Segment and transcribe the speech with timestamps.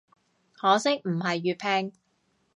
[0.53, 1.93] 可惜唔係粵拼